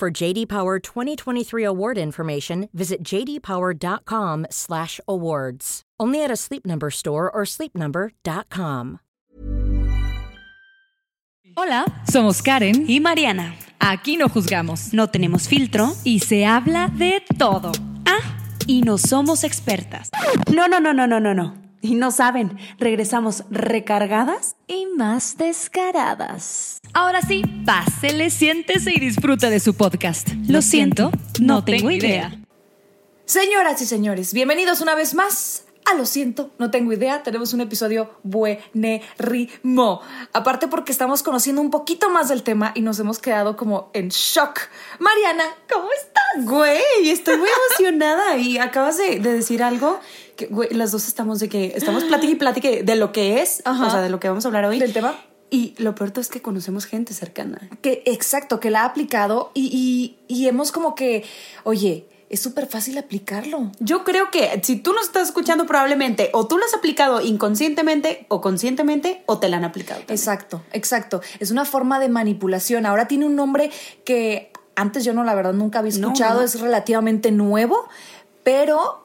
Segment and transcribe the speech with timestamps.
[0.00, 5.82] For JD Power 2023 award information, visit jdpower.com/awards.
[6.00, 9.00] Only at a Sleep Number store or sleepnumber.com.
[11.54, 13.54] Hola, somos Karen y Mariana.
[13.78, 17.72] Aquí no juzgamos, no tenemos filtro y se habla de todo.
[18.06, 20.08] Ah, y no somos expertas.
[20.50, 21.59] No, no, no, no, no, no, no.
[21.82, 26.80] Y no saben, regresamos recargadas y más descaradas.
[26.92, 30.28] Ahora sí, pásele, siéntese y disfruta de su podcast.
[30.46, 32.38] Lo, siento, no, tengo idea.
[33.24, 37.22] Señoras y señores, bienvenidos una vez más a Lo siento, no tengo idea.
[37.22, 40.00] Tenemos un episodio buenerimo.
[40.32, 44.08] Aparte porque estamos conociendo un poquito más del tema y nos hemos quedado como en
[44.08, 44.60] shock.
[44.98, 46.44] Mariana, ¿cómo estás?
[46.44, 50.00] Güey, estoy muy emocionada y acabas de, decir algo
[50.36, 53.62] que, güey, las dos estamos de que estamos platique y platique de lo que es,
[53.66, 54.78] o sea, de lo que vamos a hablar hoy.
[54.78, 55.14] Del tema.
[55.52, 57.68] Y lo peor es que conocemos gente cercana.
[57.82, 61.24] Que, exacto, que la ha aplicado y, y hemos como que,
[61.64, 63.72] oye, es súper fácil aplicarlo.
[63.80, 68.24] Yo creo que si tú nos estás escuchando probablemente o tú lo has aplicado inconscientemente
[68.28, 70.00] o conscientemente o te la han aplicado.
[70.08, 71.20] Exacto, exacto.
[71.40, 72.86] Es una forma de manipulación.
[72.86, 73.70] Ahora tiene un nombre
[74.04, 76.42] que antes yo no, la verdad, nunca había escuchado.
[76.42, 77.88] Es relativamente nuevo,
[78.44, 79.04] pero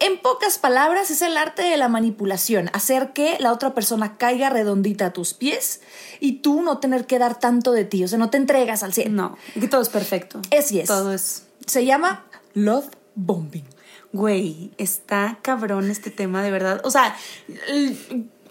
[0.00, 4.50] en pocas palabras, es el arte de la manipulación, hacer que la otra persona caiga
[4.50, 5.80] redondita a tus pies
[6.18, 8.92] y tú no tener que dar tanto de ti, o sea, no te entregas al
[8.94, 9.10] cielo.
[9.10, 10.40] No, que todo es perfecto.
[10.50, 10.88] Es y es.
[10.88, 11.44] Todo es.
[11.66, 13.64] Se llama Love Bombing.
[14.12, 16.80] Güey, está cabrón este tema, de verdad.
[16.84, 17.16] O sea,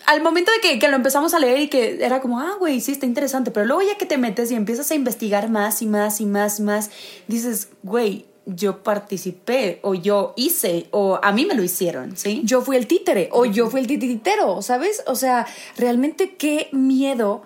[0.06, 2.92] al momento de que, lo empezamos a leer y que era como, ah, güey, sí,
[2.92, 6.22] está interesante, pero luego ya que te metes y empiezas a investigar más y más
[6.22, 6.92] y más y más,
[7.28, 12.42] dices, güey, yo participé o yo hice o a mí me lo hicieron, ¿sí?
[12.44, 15.04] Yo fui el títere o yo fui el titiritero, ¿sabes?
[15.06, 15.46] O sea,
[15.78, 17.44] realmente qué miedo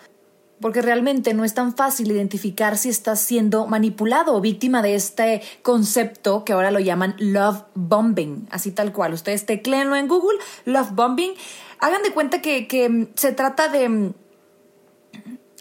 [0.66, 5.44] porque realmente no es tan fácil identificar si estás siendo manipulado o víctima de este
[5.62, 9.14] concepto que ahora lo llaman love bombing, así tal cual.
[9.14, 11.34] Ustedes tecleenlo en Google, love bombing.
[11.78, 14.14] Hagan de cuenta que, que se trata de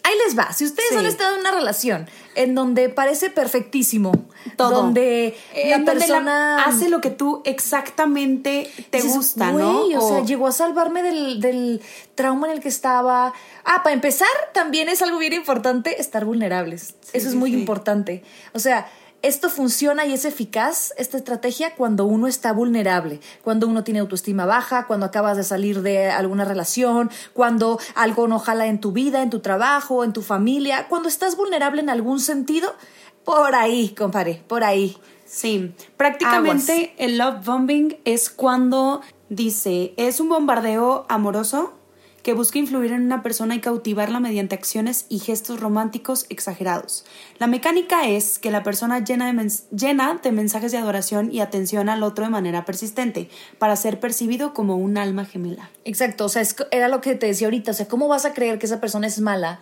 [0.05, 0.53] ahí les va.
[0.53, 4.11] Si ustedes han estado en una relación en donde parece perfectísimo,
[4.55, 5.35] todo, donde
[5.67, 9.85] la persona hace lo que tú exactamente te gusta, ¿no?
[9.85, 11.81] O, sea, llegó a salvarme del, del
[12.13, 13.33] trauma en el que estaba.
[13.63, 16.93] Ah, para empezar, también es algo bien importante estar vulnerables.
[17.13, 18.23] Eso es muy importante.
[18.53, 18.87] O sea,
[19.27, 24.45] esto funciona y es eficaz, esta estrategia, cuando uno está vulnerable, cuando uno tiene autoestima
[24.45, 29.21] baja, cuando acabas de salir de alguna relación, cuando algo no jala en tu vida,
[29.23, 32.75] en tu trabajo, en tu familia, cuando estás vulnerable en algún sentido,
[33.23, 34.97] por ahí, compadre, por ahí.
[35.25, 41.73] Sí, prácticamente el love bombing es cuando dice, es un bombardeo amoroso
[42.25, 47.05] que busca influir en una persona y cautivarla mediante acciones y gestos románticos exagerados.
[47.37, 51.87] La mecánica es que la persona llena de, llena de mensajes de adoración y atención
[51.87, 55.69] al otro de manera persistente, para ser percibido como un alma gemela.
[55.83, 56.41] Exacto, o sea,
[56.71, 59.05] era lo que te decía ahorita, o sea, ¿cómo vas a creer que esa persona
[59.05, 59.59] es mala,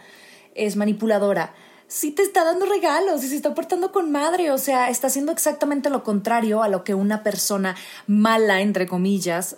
[0.55, 1.53] es manipuladora?
[1.93, 5.31] si te está dando regalos y se está portando con madre, o sea, está haciendo
[5.31, 7.75] exactamente lo contrario a lo que una persona
[8.07, 9.57] mala, entre comillas,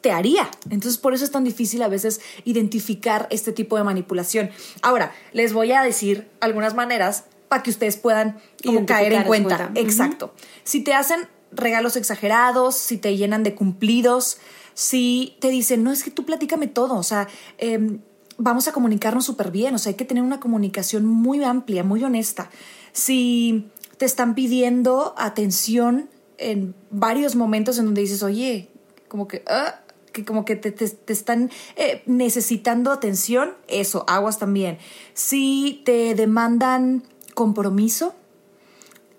[0.00, 0.48] te haría.
[0.70, 4.50] Entonces, por eso es tan difícil a veces identificar este tipo de manipulación.
[4.82, 8.40] Ahora, les voy a decir algunas maneras para que ustedes puedan
[8.86, 9.70] caer en cuenta.
[9.74, 10.34] Exacto.
[10.64, 14.38] Si te hacen regalos exagerados, si te llenan de cumplidos,
[14.74, 17.26] si te dicen, no, es que tú platícame todo, o sea,
[17.56, 18.00] em,
[18.36, 22.04] vamos a comunicarnos súper bien, o sea, hay que tener una comunicación muy amplia, muy
[22.04, 22.50] honesta.
[22.92, 28.68] Si te están pidiendo atención en varios momentos en donde dices, oye,
[29.08, 29.80] como que, ah,
[30.18, 34.78] que como que te, te, están eh, necesitando atención, eso, aguas también.
[35.14, 37.04] Si te demandan
[37.34, 38.14] compromiso,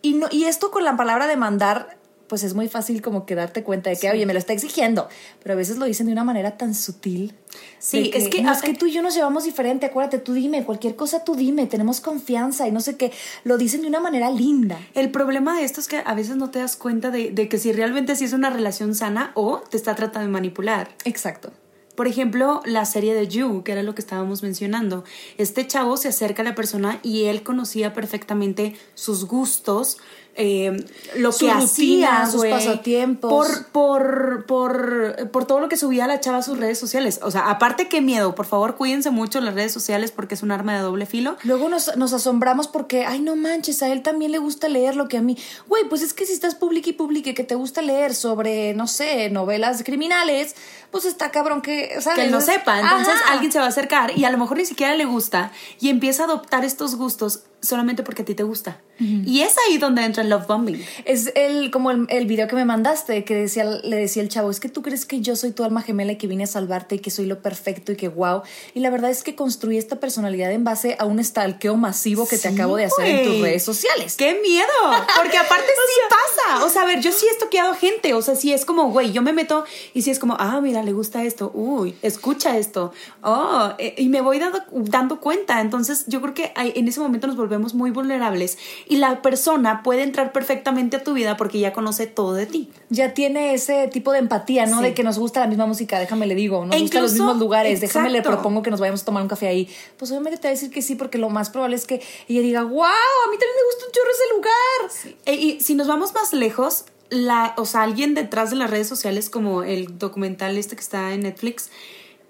[0.02, 1.99] y, no, y esto con la palabra demandar
[2.30, 5.10] pues es muy fácil como que darte cuenta de que, oye, me lo está exigiendo,
[5.44, 7.34] pero a veces lo dicen de una manera tan sutil.
[7.80, 8.42] Sí, es que...
[8.42, 11.36] No, es que tú y yo nos llevamos diferente, acuérdate, tú dime, cualquier cosa tú
[11.36, 13.12] dime, tenemos confianza y no sé qué,
[13.44, 14.80] lo dicen de una manera linda.
[14.94, 17.58] El problema de esto es que a veces no te das cuenta de, de que
[17.58, 20.90] si realmente sí es una relación sana o te está tratando de manipular.
[21.06, 21.52] Exacto
[21.96, 25.04] Por ejemplo, la serie de You, que era lo que estábamos mencionando.
[25.38, 29.98] Este chavo se acerca a la persona y él conocía perfectamente sus gustos,
[30.36, 30.86] eh,
[31.18, 33.30] lo que hacía, sus pasatiempos.
[33.30, 37.20] Por, por, por, por todo lo que subía la chava a sus redes sociales.
[37.24, 40.52] O sea, aparte que miedo, por favor, cuídense mucho las redes sociales porque es un
[40.52, 41.36] arma de doble filo.
[41.44, 45.08] Luego nos, nos asombramos porque, ay, no manches, a él también le gusta leer lo
[45.08, 45.38] que a mí.
[45.68, 48.88] Güey, pues es que si estás publique y publique que te gusta leer sobre, no
[48.88, 50.56] sé, novelas criminales,
[50.92, 52.20] pues está cabrón que, ¿sabes?
[52.20, 52.80] Que él no sepa.
[52.80, 55.90] Entonces alguien se va a acercar y a lo mejor ni siquiera le gusta y
[55.90, 58.82] empieza a adoptar estos gustos solamente porque a ti te gusta.
[59.02, 60.86] Y es ahí donde entra el love bombing.
[61.06, 64.52] Es el, como el, el, video que me mandaste, que decía, le decía el chavo,
[64.52, 66.96] es que tú crees que yo soy tu alma gemela y que vine a salvarte
[66.96, 68.42] y que soy lo perfecto y que wow.
[68.74, 72.38] Y la verdad es que construí esta personalidad en base a un stalkeo masivo que
[72.38, 74.18] te acabo de hacer en tus redes sociales.
[74.18, 74.68] ¡Qué miedo!
[75.16, 76.66] Porque aparte sí pasa.
[76.66, 78.14] O sea, a ver, yo sí he toqueado gente.
[78.14, 79.64] O sea, sí es como, güey, yo me meto
[79.94, 81.52] y sí es como, ah, mira, le gusta esto.
[81.54, 82.92] Uy, escucha esto.
[83.22, 85.62] Oh, eh, y me voy dando, dando cuenta.
[85.62, 88.58] Entonces, yo creo que en ese momento nos volvemos muy vulnerables
[88.88, 92.70] y la persona puede entrar perfectamente a tu vida porque ya conoce todo de ti.
[92.90, 94.82] Ya tiene ese tipo de empatía, ¿no?
[94.82, 97.82] De que nos gusta la misma música, déjame le digo, nos gustan los mismos lugares,
[97.82, 99.70] déjame le propongo que nos vayamos a tomar un café ahí.
[99.98, 102.42] Pues obviamente te va a decir que sí porque lo más probable es que ella
[102.42, 105.16] diga, wow, a mí también me gusta un chorro ese lugar.
[105.26, 108.88] E, y si nos vamos más lejos, la, o sea, alguien detrás de las redes
[108.88, 111.70] sociales como el documental este que está en Netflix,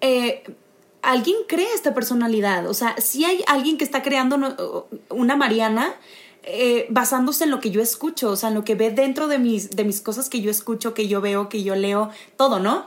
[0.02, 0.44] eh,
[1.02, 2.68] alguien crea esta personalidad.
[2.68, 5.96] O sea, si hay alguien que está creando una Mariana
[6.44, 9.40] eh, basándose en lo que yo escucho, o sea, en lo que ve dentro de
[9.40, 12.86] mis, de mis cosas que yo escucho, que yo veo, que yo leo, todo, ¿no?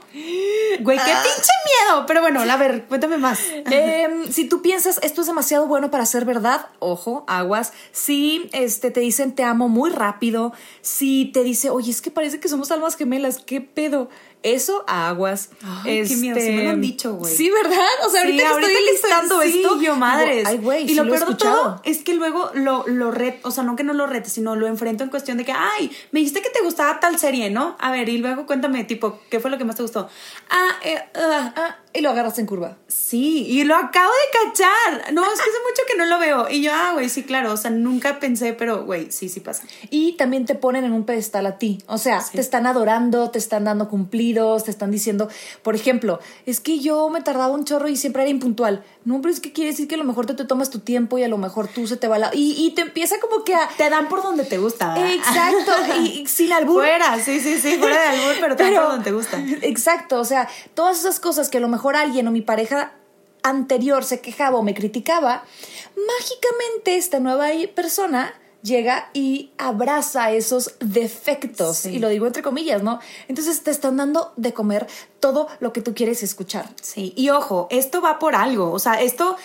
[0.81, 1.23] Güey, qué ah.
[1.23, 2.05] pinche miedo.
[2.07, 3.39] Pero bueno, a ver, cuéntame más.
[3.65, 7.73] Em, si tú piensas esto es demasiado bueno para ser verdad, ojo, aguas.
[7.91, 10.51] Si este, te dicen te amo muy rápido,
[10.81, 14.09] si te dice, oye, es que parece que somos almas gemelas, ¿qué pedo?
[14.43, 15.49] Eso aguas.
[15.63, 17.33] Ay, este, qué miedo, sí me lo han dicho, güey.
[17.33, 17.87] Sí, ¿verdad?
[18.05, 20.45] O sea, ahorita, que estoy listando esto, yo madres.
[20.45, 23.63] ay, güey, y lo peor de todo es que luego lo, lo ret, o sea,
[23.63, 26.41] no que no lo rete, sino lo enfrento en cuestión de que, ay, me dijiste
[26.41, 27.77] que te gustaba tal serie, ¿no?
[27.79, 30.09] A ver, y luego cuéntame, tipo, ¿qué fue lo que más te gustó?
[30.49, 32.77] Ah, eh, ah, ah y lo agarras en curva.
[32.87, 35.13] Sí, y lo acabo de cachar.
[35.13, 36.49] No, es que hace mucho que no lo veo.
[36.49, 37.53] Y yo, ah, güey, sí, claro.
[37.53, 39.63] O sea, nunca pensé, pero, güey, sí, sí pasa.
[39.91, 41.83] Y también te ponen en un pedestal a ti.
[41.85, 45.29] O sea, te están adorando, te están dando cumplidos, te están diciendo,
[45.61, 48.83] por ejemplo, es que yo me tardaba un chorro y siempre era impuntual.
[49.05, 51.17] No, pero es que quiere decir que a lo mejor te, te tomas tu tiempo
[51.17, 52.31] y a lo mejor tú se te va la...
[52.33, 53.67] Y, y te empieza como que a...
[53.77, 54.95] Te dan por donde te gusta.
[55.13, 55.73] Exacto.
[56.01, 56.81] y, sin albur.
[56.81, 59.43] Fuera, sí, sí, sí, fuera de albur, pero te dan por donde te gusta.
[59.61, 60.19] Exacto.
[60.19, 62.93] O sea, todas esas cosas que a lo mejor alguien o mi pareja
[63.43, 65.43] anterior se quejaba o me criticaba,
[65.95, 68.33] mágicamente esta nueva persona
[68.63, 71.85] llega y abraza esos defectos.
[71.85, 72.99] Y lo digo entre comillas, ¿no?
[73.27, 74.87] Entonces te están dando de comer
[75.19, 76.69] todo lo que tú quieres escuchar.
[76.81, 78.71] Sí, y ojo, esto va por algo.
[78.71, 79.35] O sea, esto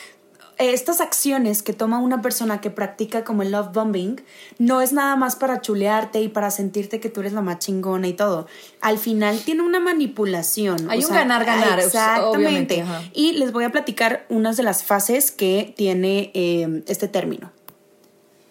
[0.59, 4.21] estas acciones que toma una persona que practica como el love bombing
[4.59, 8.09] no es nada más para chulearte y para sentirte que tú eres la más chingona
[8.09, 8.47] y todo.
[8.81, 10.91] Al final tiene una manipulación.
[10.91, 11.79] Hay un ganar-ganar.
[11.79, 12.85] Exactamente.
[13.13, 17.53] y les voy a platicar unas de las fases que tiene eh, este término.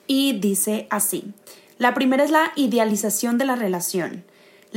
[0.07, 1.33] Y dice así.
[1.77, 4.24] La primera es la idealización de la relación.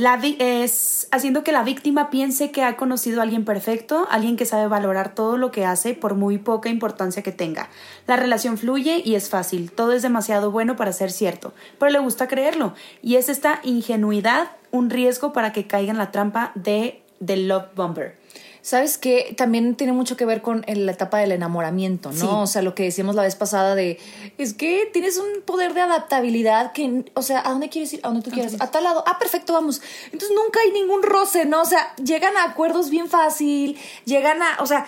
[0.01, 4.47] La es haciendo que la víctima piense que ha conocido a alguien perfecto, alguien que
[4.47, 7.69] sabe valorar todo lo que hace por muy poca importancia que tenga.
[8.07, 11.99] La relación fluye y es fácil, todo es demasiado bueno para ser cierto, pero le
[11.99, 12.73] gusta creerlo.
[13.03, 17.67] Y es esta ingenuidad un riesgo para que caiga en la trampa de del love
[17.75, 18.20] bomber.
[18.61, 22.41] ¿Sabes que También tiene mucho que ver con la etapa del enamoramiento, ¿no?
[22.41, 23.99] O sea, lo que decíamos la vez pasada de,
[24.37, 28.01] es que tienes un poder de adaptabilidad que, o sea, ¿a dónde quieres ir?
[28.03, 28.55] ¿A dónde tú quieres?
[28.59, 29.03] A tal lado.
[29.07, 29.81] Ah, perfecto, vamos.
[30.05, 31.61] Entonces nunca hay ningún roce, ¿no?
[31.61, 34.85] O sea, llegan a acuerdos bien fácil, llegan a, o sea,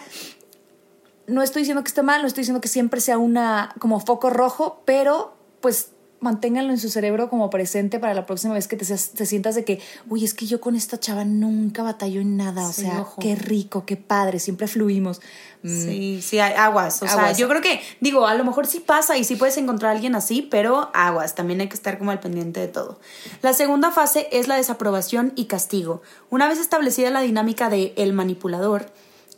[1.26, 4.30] no estoy diciendo que esté mal, no estoy diciendo que siempre sea una como foco
[4.30, 5.93] rojo, pero pues
[6.24, 9.64] manténganlo en su cerebro como presente para la próxima vez que te, te sientas de
[9.64, 13.36] que, uy, es que yo con esta chava nunca batallo en nada, o sea, qué
[13.36, 15.22] rico, qué padre, siempre fluimos.
[15.62, 15.82] Mm.
[15.82, 17.04] Sí, sí, hay aguas.
[17.04, 19.92] O sea, yo creo que, digo, a lo mejor sí pasa y sí puedes encontrar
[19.92, 23.00] a alguien así, pero aguas, también hay que estar como al pendiente de todo.
[23.42, 26.02] La segunda fase es la desaprobación y castigo.
[26.30, 28.92] Una vez establecida la dinámica de el manipulador,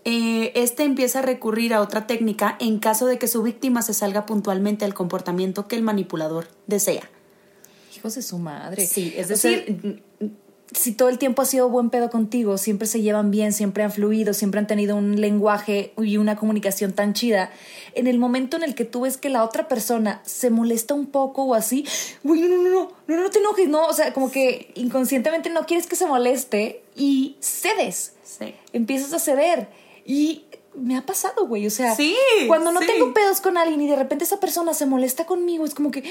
[0.05, 3.95] eh, este empieza a recurrir a otra técnica en caso de que su víctima se
[3.95, 7.09] salga puntualmente al comportamiento que el manipulador desea.
[7.97, 8.85] Hijos de su madre.
[8.85, 10.03] Sí, es decir,
[10.71, 13.91] si todo el tiempo ha sido buen pedo contigo, siempre se llevan bien, siempre han
[13.91, 17.51] fluido, siempre han tenido un lenguaje y una comunicación tan chida,
[17.95, 21.07] en el momento en el que tú ves que la otra persona se molesta un
[21.07, 21.85] poco o así,
[22.23, 25.49] uy, no, no, no, no, no, no te enojes, no, o sea, como que inconscientemente
[25.49, 28.13] no quieres que se moleste y cedes.
[28.23, 28.53] Sí.
[28.73, 29.67] Empiezas a ceder
[30.05, 30.45] y
[30.75, 31.65] me ha pasado, güey.
[31.67, 32.15] O sea, Sí,
[32.47, 32.87] cuando no sí.
[32.87, 36.03] tengo pedos con alguien y de repente esa persona se molesta conmigo, es como que,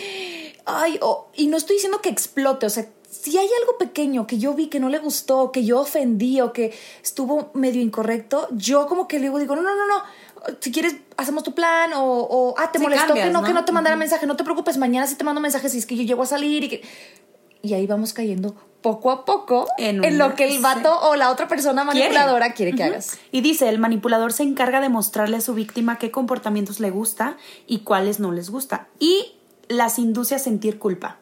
[0.64, 4.38] ay, o- y no estoy diciendo que explote, o sea, si hay algo pequeño que
[4.38, 6.72] yo vi que no le gustó, que yo ofendí o que
[7.02, 10.02] estuvo medio incorrecto, yo como que luego digo, no, no, no, no.
[10.60, 13.46] Si quieres, hacemos tu plan o, o ah, te Sí, molestó cambias, que no, ¿no?
[13.46, 15.86] que no te mandara mensaje, no te preocupes, mañana sí te mando mensaje si es
[15.86, 16.82] que yo llego a salir y que...
[17.64, 21.30] Y ahí vamos cayendo poco a poco en, En lo que el vato o la
[21.30, 23.18] otra persona manipuladora quiere, que hagas.
[23.33, 27.38] Y dice, el manipulador se encarga de mostrarle a su víctima qué comportamientos le gusta
[27.66, 28.88] y cuáles no les gusta.
[28.99, 29.37] Y
[29.68, 31.16] las induce a sentir culpa.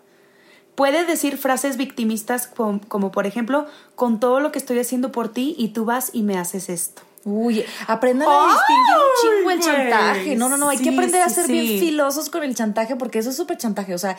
[0.74, 5.28] Puede decir frases victimistas como, como, por ejemplo, con todo lo que estoy haciendo por
[5.28, 7.02] ti y tú vas y me haces esto.
[7.24, 10.34] Uy, aprendan a distinguir un chingo el chantaje.
[10.34, 11.78] No, no, no, hay que aprender a sí, ser bien sí.
[11.78, 13.94] filosos con el chantaje porque eso es súper chantaje.
[13.94, 14.16] O sea,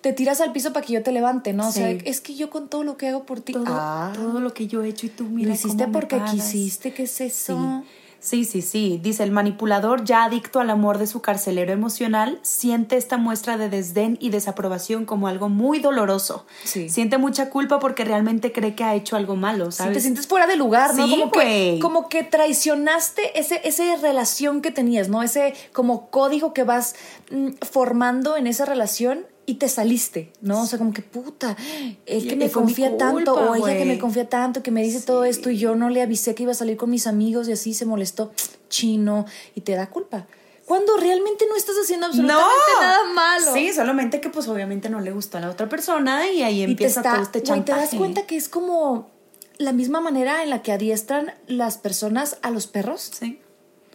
[0.00, 1.68] te tiras al piso para que yo te levante, ¿no?
[1.68, 1.98] O sea, Sí.
[2.04, 3.52] es que yo con todo lo que hago por ti.
[3.52, 6.20] Todo, ah, todo lo que yo he hecho y tú mira lo hiciste cómo porque
[6.30, 7.82] quisiste, ¿qué es eso?
[8.20, 8.98] Sí, sí, sí.
[9.00, 13.68] Dice, el manipulador, ya adicto al amor de su carcelero emocional, siente esta muestra de
[13.68, 16.44] desdén y desaprobación como algo muy doloroso.
[16.64, 16.88] Sí.
[16.88, 19.94] Siente mucha culpa porque realmente cree que ha hecho algo malo, Sí, ¿sabes?
[19.94, 21.06] te sientes fuera de lugar, ¿no?
[21.06, 21.78] Sí, como, que, güey.
[21.78, 25.22] como que traicionaste ese, esa relación que tenías, ¿no?
[25.22, 26.96] Ese como código que vas
[27.30, 30.62] mm, formando en esa relación y te saliste, ¿no?
[30.62, 31.56] O sea, como que puta,
[32.04, 35.00] el Y- que me confía tanto, o ella que me confía tanto, que me dice
[35.00, 37.52] todo esto y yo no le avisé que iba a salir con mis amigos y
[37.52, 38.30] así se molestó,
[38.68, 39.24] chino,
[39.54, 40.26] y te da culpa.
[40.66, 43.54] Cuando realmente no estás haciendo absolutamente nada malo.
[43.54, 46.66] Sí, solamente que pues obviamente no le gustó a la otra persona y ahí Y
[46.66, 47.80] te empieza está, todo este güey, te chantaje.
[47.80, 49.08] das cuenta que es como
[49.56, 53.38] la misma manera en la que adiestran las personas a los perros Sí,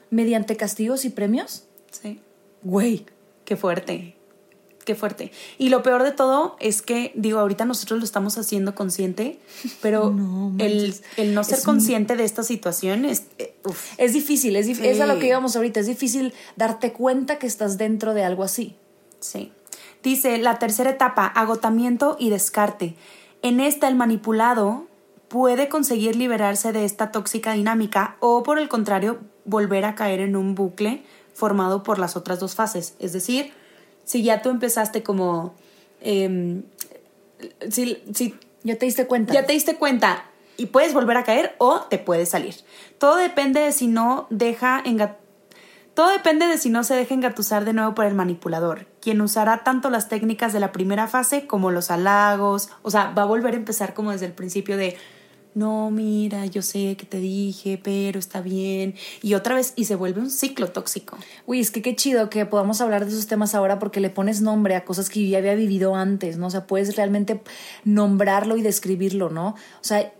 [0.10, 1.66] mediante castigos y premios.
[1.92, 2.20] sí.
[2.64, 3.06] Güey.
[3.46, 4.16] Qué fuerte.
[4.86, 5.32] Qué fuerte.
[5.58, 9.40] Y lo peor de todo es que, digo, ahorita nosotros lo estamos haciendo consciente,
[9.82, 13.24] pero No el, el no ser Es consciente de esta situación es.
[13.38, 13.56] eh.
[13.98, 14.88] Es difícil, es, dif- Sí.
[14.88, 15.80] es a lo que íbamos ahorita.
[15.80, 18.76] Es difícil darte cuenta que estás dentro de algo así.
[19.22, 19.52] Sí.
[20.04, 22.96] Dice la tercera etapa, agotamiento y descarte.
[23.42, 24.88] En esta el manipulado
[25.30, 30.36] puede conseguir liberarse de esta tóxica dinámica o por el contrario volver a caer en
[30.36, 32.96] un bucle formado por las otras dos fases.
[33.00, 33.54] Es decir,
[34.04, 35.54] si ya tú empezaste como...
[36.02, 36.64] em,
[37.70, 39.34] si, si Ya te diste cuenta.
[39.34, 40.26] ya te diste cuenta
[40.58, 42.56] y puedes volver a caer o te puedes salir.
[42.98, 44.84] Todo depende de si no deja
[45.94, 49.64] todo depende de si no se deja engatusar de nuevo por el manipulador, quien usará
[49.64, 53.54] tanto las técnicas de la primera fase como los halagos, o sea, va a volver
[53.54, 54.98] a empezar como desde el principio de
[55.56, 58.96] no, mira, yo sé que te dije, pero está bien.
[59.22, 61.18] Y otra vez, y se vuelve un ciclo tóxico.
[61.46, 64.42] Uy, es que qué chido que podamos hablar de esos temas ahora porque le pones
[64.42, 66.48] nombre a cosas que yo ya había vivido antes, ¿no?
[66.48, 67.42] O sea, puedes realmente
[67.84, 69.50] nombrarlo y describirlo, ¿no?
[69.50, 70.12] O sea,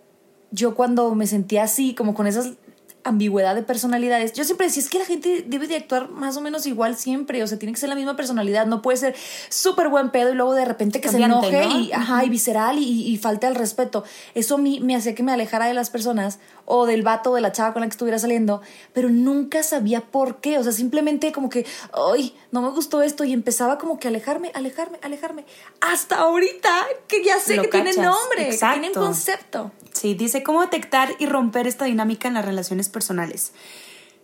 [0.52, 2.54] yo cuando me sentía así, como con esas
[3.04, 6.42] ambigüedad de personalidades, yo siempre decía, es que la gente debe de actuar más o
[6.42, 9.16] menos igual siempre, o sea, tiene que ser la misma personalidad, no puede ser
[9.50, 11.80] súper buen pedo y luego de repente que Cambiante, se enoje ¿no?
[11.80, 14.04] y, ajá, y visceral y, y falte al respeto.
[14.36, 17.36] Eso a mí me hacía que me alejara de las personas o del vato o
[17.36, 18.62] de la chava con la que estuviera saliendo,
[18.94, 23.24] pero nunca sabía por qué, o sea, simplemente como que, ay, no me gustó esto
[23.24, 25.46] y empezaba como que alejarme, alejarme, alejarme,
[25.82, 26.70] hasta ahorita
[27.08, 28.80] que ya sé Lo que tiene cachas, nombre, que exacto.
[28.80, 29.72] tiene concepto.
[29.92, 33.52] Sí, dice cómo detectar y romper esta dinámica en las relaciones personales.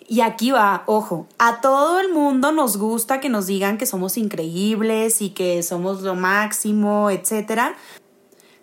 [0.07, 4.17] Y aquí va, ojo, a todo el mundo nos gusta que nos digan que somos
[4.17, 7.75] increíbles y que somos lo máximo, etcétera.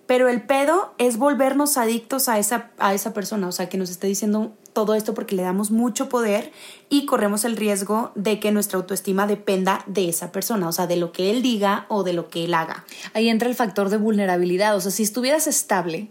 [0.07, 3.91] Pero el pedo es volvernos adictos a esa, a esa persona, o sea, que nos
[3.91, 6.53] esté diciendo todo esto porque le damos mucho poder
[6.89, 10.97] y corremos el riesgo de que nuestra autoestima dependa de esa persona, o sea, de
[10.97, 12.85] lo que él diga o de lo que él haga.
[13.15, 14.77] Ahí entra el factor de vulnerabilidad.
[14.77, 16.11] O sea, si estuvieras estable,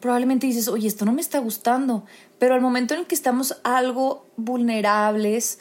[0.00, 2.04] probablemente dices, oye, esto no me está gustando.
[2.38, 5.58] Pero al momento en el que estamos algo vulnerables,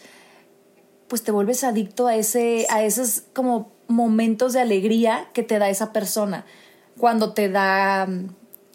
[1.07, 5.69] pues te vuelves adicto a ese, a esos como momentos de alegría que te da
[5.69, 6.45] esa persona.
[6.97, 8.07] Cuando te da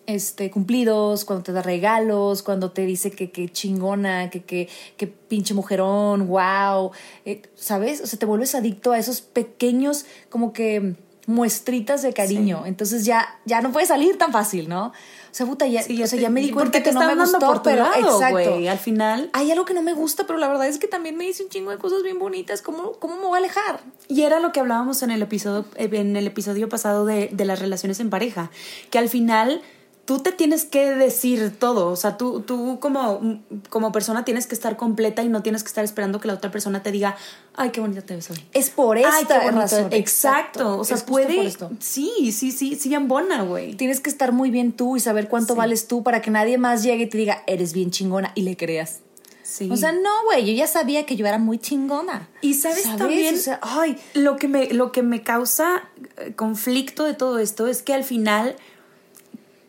[0.06, 5.06] este cumplidos, cuando te da regalos, cuando te dice que, que chingona, que, que, que
[5.06, 6.90] pinche mujerón, wow,
[7.24, 8.00] eh, ¿sabes?
[8.00, 12.64] O sea, te vuelves adicto a esos pequeños como que muestritas de cariño.
[12.66, 14.86] Entonces ya, ya no puede salir tan fácil, ¿no?
[14.86, 17.86] O sea, puta, ya, o sea, ya me di cuenta que no me gustó, pero
[17.86, 18.70] exacto.
[18.70, 21.24] al final hay algo que no me gusta, pero la verdad es que también me
[21.24, 22.60] dice un chingo de cosas bien bonitas.
[22.60, 23.80] ¿Cómo, cómo me voy a alejar?
[24.08, 27.60] Y era lo que hablábamos en el episodio, en el episodio pasado de, de las
[27.60, 28.50] relaciones en pareja,
[28.90, 29.62] que al final
[30.04, 34.54] tú te tienes que decir todo, o sea, tú, tú como, como persona tienes que
[34.54, 37.16] estar completa y no tienes que estar esperando que la otra persona te diga,
[37.54, 38.44] ay, qué bonita te ves hoy.
[38.52, 39.92] Es por esta razón.
[39.92, 43.74] Exacto, o sea, puede, sí, sí, sí, sí, embona, güey.
[43.74, 46.82] Tienes que estar muy bien tú y saber cuánto vales tú para que nadie más
[46.82, 49.00] llegue y te diga, eres bien chingona y le creas.
[49.44, 49.68] Sí.
[49.70, 52.28] O sea, no, güey, yo ya sabía que yo era muy chingona.
[52.40, 57.38] Y sabes, también, ay, lo que me, lo que me causa eh, conflicto de todo
[57.38, 58.56] esto es que al final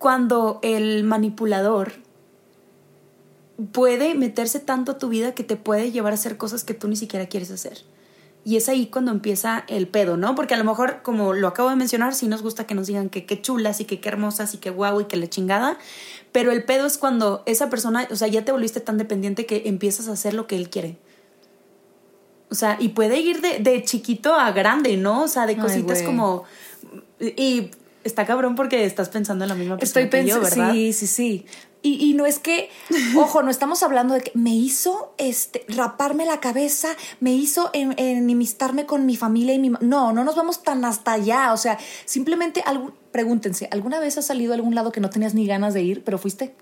[0.03, 1.93] cuando el manipulador
[3.71, 6.89] puede meterse tanto a tu vida que te puede llevar a hacer cosas que tú
[6.89, 7.85] ni siquiera quieres hacer.
[8.43, 10.35] Y es ahí cuando empieza el pedo, ¿no?
[10.35, 13.07] Porque a lo mejor, como lo acabo de mencionar, sí nos gusta que nos digan
[13.07, 15.77] que qué chulas y que qué hermosas y que guau y que la chingada.
[16.33, 19.63] Pero el pedo es cuando esa persona, o sea, ya te volviste tan dependiente que
[19.67, 20.97] empiezas a hacer lo que él quiere.
[22.51, 25.23] O sea, y puede ir de, de chiquito a grande, ¿no?
[25.23, 26.43] O sea, de cositas como...
[27.21, 27.71] Y
[28.03, 30.73] está cabrón porque estás pensando en la misma persona Estoy pensando, ¿verdad?
[30.73, 31.45] Sí, sí, sí.
[31.81, 32.69] Y, y, no es que,
[33.17, 38.85] ojo, no estamos hablando de que me hizo este, raparme la cabeza, me hizo enemistarme
[38.85, 39.69] con mi familia y mi...
[39.81, 41.51] No, no nos vamos tan hasta allá.
[41.51, 45.33] O sea, simplemente algún, pregúntense, ¿alguna vez has salido a algún lado que no tenías
[45.33, 46.55] ni ganas de ir, pero fuiste?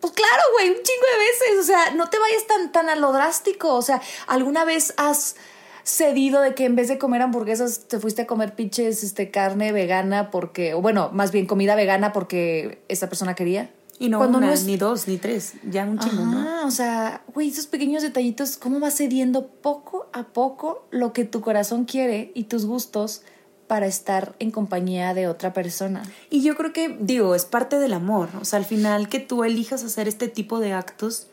[0.00, 1.60] Pues claro, güey, un chingo de veces.
[1.60, 3.74] O sea, no te vayas tan, tan a lo drástico.
[3.74, 5.36] O sea, ¿alguna vez has
[5.84, 9.70] cedido de que en vez de comer hamburguesas te fuiste a comer pinches este, carne
[9.70, 13.70] vegana porque, o bueno, más bien comida vegana porque esa persona quería.
[13.98, 16.66] Y no Cuando una, ni dos, ni tres, ya un chingo, ¿no?
[16.66, 21.40] o sea, güey, esos pequeños detallitos, cómo vas cediendo poco a poco lo que tu
[21.40, 23.22] corazón quiere y tus gustos
[23.68, 26.02] para estar en compañía de otra persona.
[26.28, 28.30] Y yo creo que, digo, es parte del amor.
[28.40, 31.28] O sea, al final que tú elijas hacer este tipo de actos,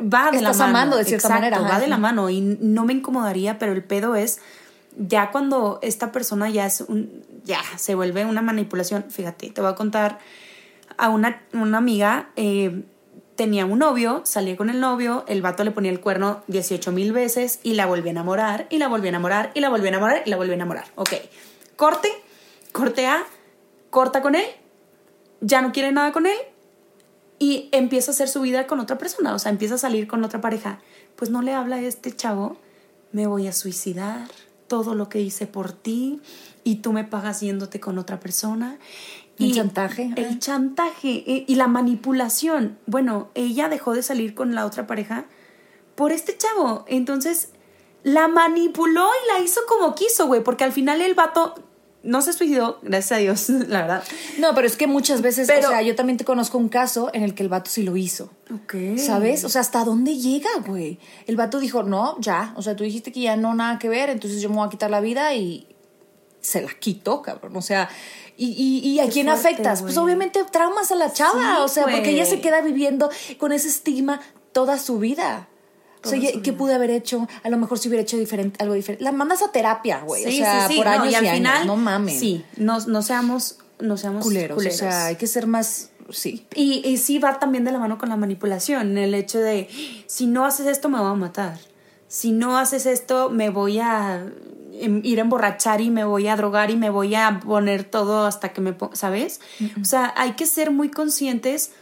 [0.00, 0.64] va de la mano.
[0.64, 1.60] amando de cierta manera.
[1.60, 4.40] Va de la mano y no me incomodaría, pero el pedo es
[4.96, 9.04] ya cuando esta persona ya es un, ya se vuelve una manipulación.
[9.10, 10.18] Fíjate, te voy a contar
[10.96, 12.84] a una, una amiga, eh,
[13.34, 17.12] tenía un novio, salía con el novio, el vato le ponía el cuerno 18 mil
[17.12, 19.88] veces y la volvió a enamorar, y la volvió a enamorar, y la volvió a
[19.88, 20.84] enamorar, y la volvió a enamorar.
[20.94, 21.12] Ok,
[21.76, 22.10] corte,
[22.72, 23.24] corte A,
[23.90, 24.46] corta con él,
[25.40, 26.36] ya no quiere nada con él,
[27.44, 30.24] y empieza a hacer su vida con otra persona, o sea, empieza a salir con
[30.24, 30.80] otra pareja,
[31.14, 32.56] pues no le habla a este chavo,
[33.12, 34.28] me voy a suicidar,
[34.66, 36.22] todo lo que hice por ti
[36.64, 38.78] y tú me pagas yéndote con otra persona.
[39.38, 40.10] El chantaje.
[40.16, 42.78] El chantaje eh, y la manipulación.
[42.86, 45.26] Bueno, ella dejó de salir con la otra pareja
[45.96, 46.86] por este chavo.
[46.88, 47.50] Entonces,
[48.04, 51.56] la manipuló y la hizo como quiso, güey, porque al final el vato
[52.04, 54.04] no se suicidó, gracias a Dios, la verdad.
[54.38, 57.22] No, pero es que muchas veces, o sea, yo también te conozco un caso en
[57.22, 58.30] el que el vato sí lo hizo.
[58.54, 58.74] Ok.
[58.98, 59.44] ¿Sabes?
[59.44, 60.98] O sea, ¿hasta dónde llega, güey?
[61.26, 64.10] El vato dijo, no, ya, o sea, tú dijiste que ya no nada que ver,
[64.10, 65.66] entonces yo me voy a quitar la vida y
[66.40, 67.56] se la quitó, cabrón.
[67.56, 67.88] O sea,
[68.36, 68.46] ¿y,
[68.84, 69.82] y, a quién afectas?
[69.82, 73.68] Pues obviamente traumas a la chava, o sea, porque ella se queda viviendo con ese
[73.68, 74.20] estigma
[74.52, 75.48] toda su vida.
[76.04, 77.26] O sea, ¿qué pude haber hecho?
[77.42, 79.04] A lo mejor si hubiera hecho diferente, algo diferente.
[79.04, 80.26] La mandas a terapia, güey.
[80.26, 82.18] o sea, por años y, al final, No mames.
[82.18, 85.90] Sí, no, no seamos, no seamos culeros, O sea, hay que ser más.
[86.10, 86.46] Sí.
[86.54, 88.98] Y, y sí va también de la mano con la manipulación.
[88.98, 89.68] El hecho de,
[90.06, 91.58] si no haces esto, me voy a matar.
[92.08, 94.24] Si no haces esto, me voy a
[94.74, 98.26] em, ir a emborrachar y me voy a drogar y me voy a poner todo
[98.26, 99.40] hasta que me ¿sabes?
[99.80, 101.72] O sea, hay que ser muy conscientes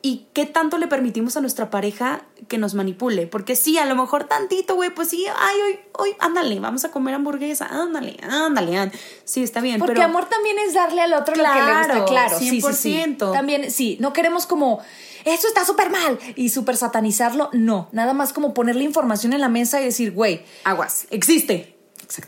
[0.00, 3.26] y qué tanto le permitimos a nuestra pareja que nos manipule.
[3.26, 6.90] Porque sí, a lo mejor tantito, güey, pues sí, ay, hoy, hoy, ándale, vamos a
[6.90, 8.92] comer hamburguesa, ándale, ándale,
[9.24, 9.80] Sí, está bien.
[9.80, 12.38] Porque amor también es darle al otro lo que le gusta, claro.
[12.38, 12.38] 100%.
[12.38, 13.16] Sí, sí, sí.
[13.18, 14.80] También, sí, no queremos como,
[15.24, 17.88] eso está súper mal y súper satanizarlo, no.
[17.92, 20.42] Nada más como ponerle información en la mesa y decir, güey.
[20.64, 21.74] Aguas, existe.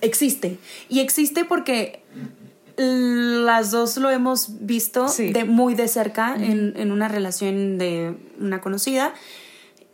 [0.00, 0.58] Existe.
[0.88, 2.02] Y existe porque
[2.82, 9.12] las dos lo hemos visto de muy de cerca en, una relación de una conocida.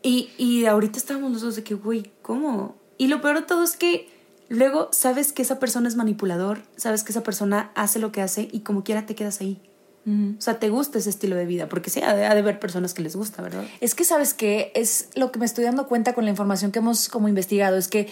[0.03, 2.77] Y, y ahorita estábamos los dos de que, güey, ¿cómo?
[2.97, 4.09] Y lo peor de todo es que
[4.49, 8.49] luego sabes que esa persona es manipulador, sabes que esa persona hace lo que hace
[8.53, 9.61] y como quiera te quedas ahí.
[10.09, 13.03] O sea, te gusta ese estilo de vida, porque sí, ha de, haber personas que
[13.03, 13.65] les gusta, ¿verdad?
[13.81, 14.71] Es que, ¿sabes qué?
[14.77, 17.89] Es lo que me estoy dando cuenta con la información que hemos como investigado, es
[17.89, 18.07] que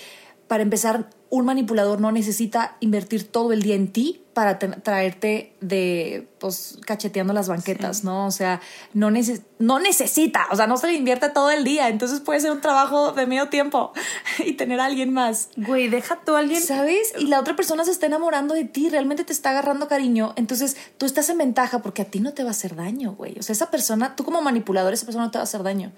[0.47, 6.29] para empezar, un manipulador no necesita invertir todo el día en ti para traerte de,
[6.39, 8.27] pues, cacheteando las banquetas, ¿no?
[8.27, 8.61] O sea,
[8.93, 9.11] no,
[9.59, 12.61] no necesita, o sea, no se le invierte todo el día, entonces puede ser un
[12.61, 13.93] trabajo de medio tiempo
[14.45, 15.49] y tener a alguien más.
[15.57, 16.61] Güey, deja tú a alguien.
[16.61, 17.15] ¿Sabes?
[17.19, 20.77] Y la otra persona se está enamorando de ti, realmente te está agarrando cariño, entonces
[20.99, 23.39] tú estás en ventaja porque a ti no te va a hacer daño, güey.
[23.39, 25.93] O sea, esa persona, tú como manipulador, esa persona no te va a hacer daño.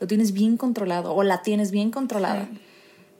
[0.00, 2.48] Lo tienes bien controlado o la tienes bien controlada.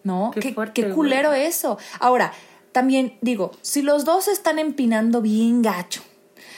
[0.04, 0.30] ¿No?
[0.34, 1.78] Qué, qué, culero eso.
[2.00, 2.32] Ahora,
[2.72, 6.02] también digo, si los dos están empinando bien gacho,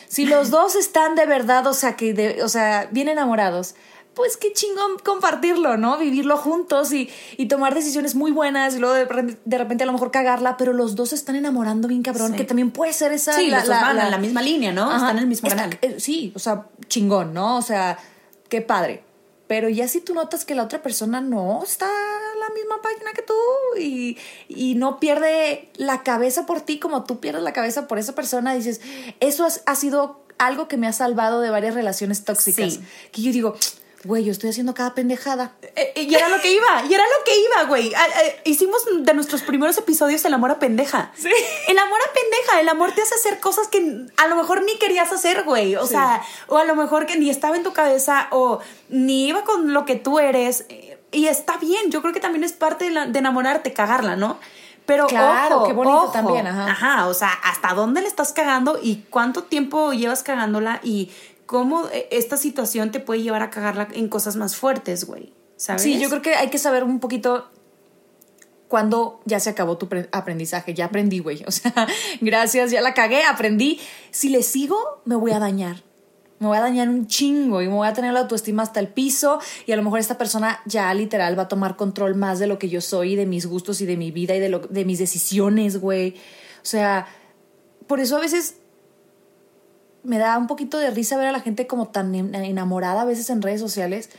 [0.08, 3.74] si los dos están de verdad, o sea, que o sea, bien enamorados,
[4.14, 5.98] pues qué chingón compartirlo, ¿no?
[5.98, 9.92] Vivirlo juntos y, y tomar decisiones muy buenas y luego de, de, repente a lo
[9.92, 13.32] mejor cagarla, pero los dos están enamorando bien cabrón, que también puede ser esa...
[13.32, 14.94] Sí, la, los van en la misma línea, ¿no?
[14.94, 15.76] están en el mismo canal.
[15.82, 17.56] Eh, sí, o sea, chingón, ¿no?
[17.56, 17.98] O sea,
[18.48, 19.02] qué padre.
[19.46, 21.90] Pero ya si tú notas que la otra persona no está
[22.48, 23.34] la misma página que tú
[23.78, 28.14] y, y no pierde la cabeza por ti como tú pierdes la cabeza por esa
[28.14, 28.80] persona, dices,
[29.20, 32.80] eso ha sido algo que me ha salvado de varias relaciones tóxicas.
[33.12, 33.56] Que yo digo,
[34.04, 35.52] güey, yo estoy haciendo cada pendejada.
[35.62, 37.92] Eh, eh, y era lo que iba, y era lo que iba, güey.
[37.94, 41.12] Ah, eh, hicimos de nuestros primeros episodios el amor a pendeja.
[41.16, 41.30] Sí.
[41.68, 44.76] El amor a pendeja, el amor te hace hacer cosas que a lo mejor ni
[44.78, 45.76] querías hacer, güey.
[45.76, 49.44] O sea, o a lo mejor que ni estaba en tu cabeza o ni iba
[49.44, 50.66] con lo que tú eres.
[51.14, 54.38] Y está bien, yo creo que también es parte de, enamorarte, cagarla, ¿no?
[54.86, 56.70] Pero claro, qué bonito también, ajá.
[56.70, 61.10] Ajá, o sea, hasta dónde le estás cagando y cuánto tiempo llevas cagándola y
[61.46, 65.32] cómo eh, esta situación te puede llevar a cagarla en cosas más fuertes, güey.
[65.56, 65.82] ¿Sabes?
[65.82, 67.48] Sí, yo creo que hay que saber un poquito
[68.68, 70.74] cuando ya se acabó tu aprendizaje.
[70.74, 71.44] Ya aprendí, güey.
[71.46, 71.86] O sea,
[72.20, 73.80] gracias, ya la cagué, aprendí.
[74.10, 75.82] Si le sigo, me voy a dañar.
[76.44, 78.88] Me voy a dañar un chingo y me voy a tener la autoestima hasta el
[78.88, 82.46] piso y a lo mejor esta persona ya literal va a tomar control más de
[82.46, 84.84] lo que yo soy, de mis gustos y de mi vida y de, lo, de
[84.84, 86.10] mis decisiones, güey.
[86.10, 87.06] O sea,
[87.86, 88.56] por eso a veces
[90.02, 93.30] me da un poquito de risa ver a la gente como tan enamorada a veces
[93.30, 94.10] en redes sociales.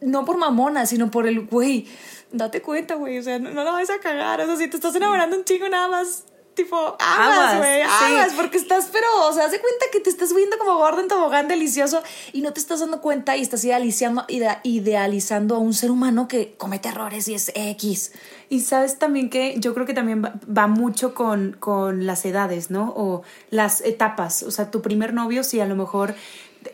[0.00, 1.88] No por mamona, sino por el, güey,
[2.30, 4.40] date cuenta, güey, o sea, no, no la vas a cagar.
[4.40, 8.56] O sea, si te estás enamorando un chingo nada más, tipo, aguas, güey, aguas, porque
[8.56, 12.02] estás, pero, o sea, haz cuenta que te estás viendo como gordo en tobogán delicioso
[12.32, 14.24] y no te estás dando cuenta y estás idealizando,
[14.62, 18.12] idealizando a un ser humano que comete errores y es X.
[18.48, 22.92] Y sabes también que yo creo que también va, mucho con, con, las edades, ¿no?
[22.96, 24.42] O las etapas.
[24.42, 26.14] O sea, tu primer novio, si a lo mejor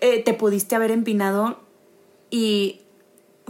[0.00, 1.60] eh, te pudiste haber empinado
[2.30, 2.79] y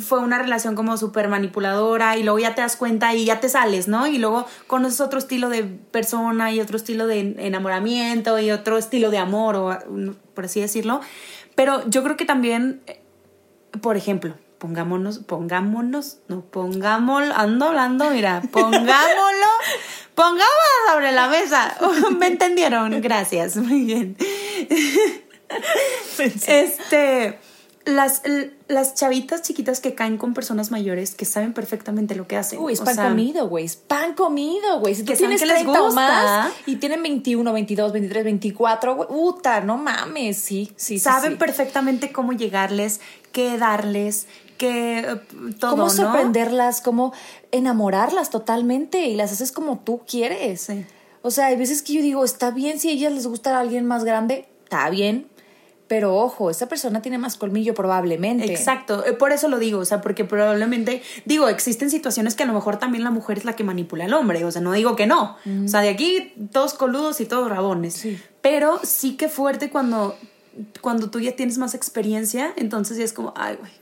[0.00, 3.48] fue una relación como súper manipuladora y luego ya te das cuenta y ya te
[3.48, 4.06] sales, ¿no?
[4.06, 9.10] Y luego conoces otro estilo de persona y otro estilo de enamoramiento y otro estilo
[9.10, 9.78] de amor, o
[10.34, 11.00] por así decirlo.
[11.54, 12.82] Pero yo creo que también,
[13.80, 19.50] por ejemplo, pongámonos, pongámonos, no, pongámoslo, ando hablando, mira, pongámoslo,
[20.14, 21.76] pongámoslo sobre la mesa.
[22.18, 23.00] ¿Me entendieron?
[23.00, 24.16] Gracias, muy bien.
[26.18, 27.40] Este
[27.90, 28.22] las,
[28.68, 32.58] las chavitas chiquitas que caen con personas mayores que saben perfectamente lo que hacen.
[32.60, 33.64] Uy, es pan comido, güey.
[33.64, 34.94] Es pan comido, güey.
[34.94, 39.76] Si tú tienes 30 o más y tienen 21, 22, 23, 24, güey, puta, no
[39.76, 40.38] mames.
[40.38, 43.00] Sí, sí, Saben perfectamente cómo llegarles,
[43.32, 44.26] qué darles,
[44.58, 45.16] qué eh,
[45.58, 47.12] todo, Cómo sorprenderlas, cómo
[47.50, 50.70] enamorarlas totalmente y las haces como tú quieres.
[51.22, 53.60] O sea, hay veces que yo digo, está bien si a ellas les gusta a
[53.60, 55.26] alguien más grande, está bien,
[55.90, 58.44] pero ojo, esa persona tiene más colmillo probablemente.
[58.44, 62.46] Exacto, eh, por eso lo digo, o sea, porque probablemente, digo, existen situaciones que a
[62.46, 64.94] lo mejor también la mujer es la que manipula al hombre, o sea, no digo
[64.94, 68.06] que no, o sea, de aquí todos coludos y todos rabones,
[68.40, 70.14] pero sí que fuerte cuando,
[70.80, 73.72] cuando tú ya tienes más experiencia, entonces ya es como, ay, güey,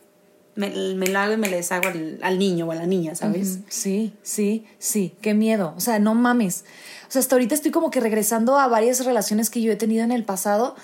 [0.54, 1.88] me, me, lo hago y me le deshago
[2.22, 3.58] al, niño o a la niña, ¿sabes?
[3.68, 5.74] Sí, sí, sí, qué miedo.
[5.76, 6.64] O sea, no mames.
[7.06, 10.02] O sea, hasta ahorita estoy como que regresando a varias relaciones que yo he tenido
[10.02, 10.74] en el pasado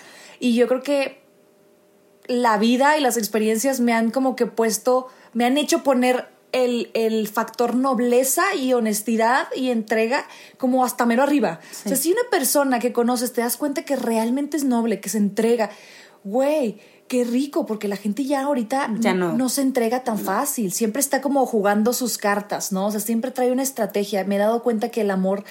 [0.40, 1.23] y yo creo que
[2.27, 6.90] la vida y las experiencias me han como que puesto, me han hecho poner el,
[6.94, 11.61] el, factor nobleza y honestidad y entrega como hasta mero arriba.
[11.85, 15.09] O sea, si una persona que conoces te das cuenta que realmente es noble, que
[15.09, 15.70] se entrega,
[16.23, 19.33] güey, qué rico, porque la gente ya ahorita ya no.
[19.33, 19.49] no.
[19.49, 22.87] se entrega tan fácil, siempre está como jugando sus cartas, ¿no?
[22.87, 24.25] O sea, siempre trae una estrategia.
[24.25, 25.44] Me he dado cuenta que el amor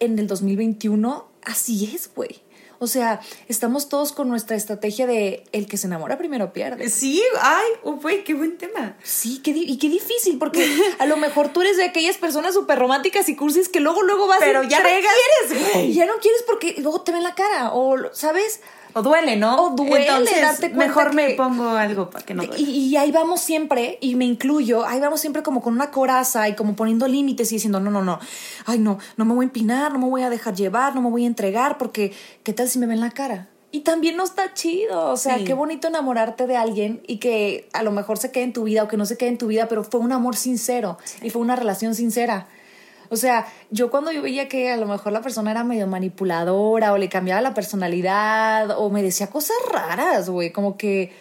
[0.00, 2.42] en el 2021 así es, güey.
[2.84, 6.90] O sea, estamos todos con nuestra estrategia de el que se enamora primero pierde.
[6.90, 8.96] Sí, ay, güey, qué buen tema.
[9.02, 10.68] Sí, qué y qué difícil, porque
[10.98, 14.26] a lo mejor tú eres de aquellas personas súper románticas y cursis que luego, luego
[14.26, 15.92] vas Pero ya no quieres, güey.
[15.94, 18.60] Ya no quieres porque luego te ven la cara, o, ¿sabes?
[18.94, 19.66] O duele, ¿no?
[19.66, 22.62] O duele Entonces, mejor me pongo algo para que no duele.
[22.62, 26.48] Y, y ahí vamos siempre, y me incluyo, ahí vamos siempre como con una coraza
[26.48, 28.20] y como poniendo límites y diciendo, no, no, no,
[28.66, 31.10] ay no, no me voy a empinar, no me voy a dejar llevar, no me
[31.10, 32.12] voy a entregar, porque
[32.44, 33.48] ¿qué tal si me ven la cara?
[33.72, 35.44] Y también no está chido, o sea, Sí.
[35.44, 38.84] qué bonito enamorarte de alguien y que a lo mejor se quede en tu vida
[38.84, 41.42] o que no se quede en tu vida, pero fue un amor sincero y fue
[41.42, 42.46] una relación sincera.
[43.10, 46.92] O sea, yo cuando yo veía que a lo mejor la persona era medio manipuladora
[46.92, 51.12] o le cambiaba la personalidad o me decía cosas raras, güey, como que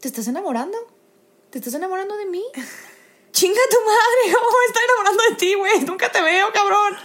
[0.00, 0.78] ¿te estás enamorando?
[1.50, 2.42] ¿Te estás enamorando de mí?
[3.32, 5.80] Chinga tu madre, ¿cómo me está enamorando de ti, güey?
[5.84, 6.96] Nunca te veo, cabrón.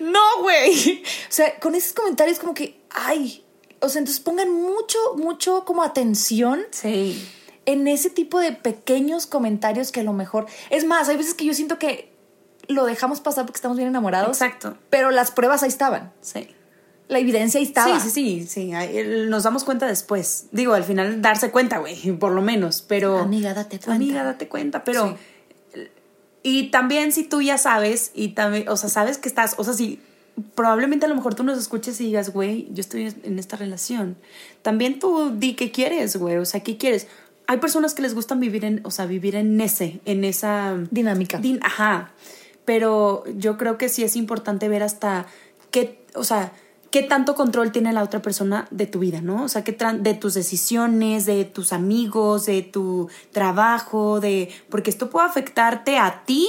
[0.00, 1.02] No, güey.
[1.02, 3.44] O sea, con esos comentarios como que, ay,
[3.80, 7.26] o sea, entonces pongan mucho, mucho como atención Sí.
[7.64, 10.46] en ese tipo de pequeños comentarios que a lo mejor...
[10.70, 12.12] Es más, hay veces que yo siento que
[12.68, 14.28] lo dejamos pasar porque estamos bien enamorados.
[14.40, 14.76] Exacto.
[14.90, 16.12] Pero las pruebas ahí estaban.
[16.20, 16.48] Sí.
[17.08, 17.98] La evidencia ahí estaba.
[18.00, 18.72] Sí, sí, sí, sí.
[19.28, 20.46] Nos damos cuenta después.
[20.52, 22.82] Digo, al final darse cuenta, güey, por lo menos.
[22.86, 23.18] Pero.
[23.18, 23.94] Amiga, date cuenta.
[23.94, 24.84] Amiga, date cuenta.
[24.84, 25.16] Pero.
[26.42, 29.74] Y también si tú ya sabes, y también, o sea, sabes que estás, o sea,
[29.74, 30.00] si
[30.54, 34.16] probablemente a lo mejor tú nos escuches y digas, güey, yo estoy en esta relación.
[34.62, 37.08] También tú di qué quieres, güey, o sea, qué quieres.
[37.48, 41.38] Hay personas que les gustan vivir en, o sea, vivir en ese, en esa Dinámica.
[41.40, 42.12] Din- ajá.
[42.68, 45.24] Pero yo creo que sí es importante ver hasta
[45.70, 46.52] qué, o sea,
[46.90, 49.44] qué tanto control tiene la otra persona de tu vida, ¿no?
[49.44, 55.26] O sea, de tus decisiones, de tus amigos, de tu trabajo, de porque esto puede
[55.26, 56.48] afectarte a ti,